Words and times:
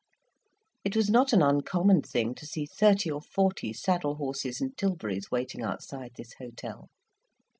It 0.83 0.95
was 0.95 1.11
not 1.11 1.31
an 1.31 1.43
uncommon 1.43 2.01
thing 2.01 2.33
to 2.33 2.47
see 2.47 2.65
thirty 2.65 3.11
or 3.11 3.21
forty 3.21 3.71
saddle 3.71 4.15
horses 4.15 4.59
and 4.59 4.75
tilburys 4.75 5.29
waiting 5.29 5.61
outside 5.61 6.13
this 6.17 6.33
hotel. 6.39 6.89